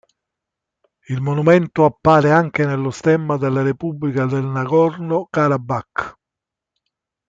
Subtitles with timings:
[1.09, 6.17] Il monumento appare anche nello stemma della repubblica del Nagorno Karabakh.